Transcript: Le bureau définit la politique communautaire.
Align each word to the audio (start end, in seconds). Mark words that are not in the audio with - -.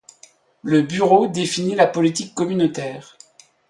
Le 0.63 0.81
bureau 0.81 1.27
définit 1.27 1.75
la 1.75 1.85
politique 1.85 2.33
communautaire. 2.33 3.19